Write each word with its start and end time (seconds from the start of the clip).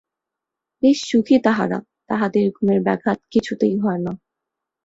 বেশ 0.83 0.97
সুখী 1.09 1.37
তাহারা! 1.39 1.77
তাহাদের 2.09 2.45
ঘুমের 2.51 2.79
ব্যাঘাত 2.81 3.19
কিছুতেই 3.31 3.75
হয় 3.79 4.01
না। 4.01 4.13